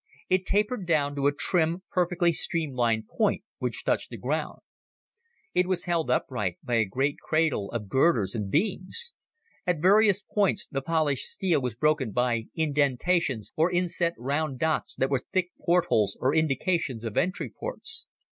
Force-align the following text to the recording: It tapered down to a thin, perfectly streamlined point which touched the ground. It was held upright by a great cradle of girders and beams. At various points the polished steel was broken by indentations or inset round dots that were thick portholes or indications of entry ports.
It 0.29 0.47
tapered 0.47 0.87
down 0.87 1.13
to 1.15 1.27
a 1.27 1.31
thin, 1.31 1.83
perfectly 1.91 2.33
streamlined 2.33 3.07
point 3.07 3.43
which 3.59 3.83
touched 3.85 4.09
the 4.09 4.17
ground. 4.17 4.61
It 5.53 5.67
was 5.67 5.85
held 5.85 6.09
upright 6.09 6.57
by 6.63 6.77
a 6.77 6.85
great 6.85 7.17
cradle 7.19 7.69
of 7.69 7.87
girders 7.87 8.33
and 8.33 8.49
beams. 8.49 9.13
At 9.67 9.79
various 9.79 10.23
points 10.23 10.65
the 10.65 10.81
polished 10.81 11.25
steel 11.27 11.61
was 11.61 11.75
broken 11.75 12.13
by 12.13 12.45
indentations 12.55 13.51
or 13.55 13.69
inset 13.69 14.15
round 14.17 14.57
dots 14.57 14.95
that 14.95 15.11
were 15.11 15.21
thick 15.31 15.51
portholes 15.63 16.17
or 16.19 16.33
indications 16.33 17.05
of 17.05 17.15
entry 17.15 17.51
ports. 17.55 18.07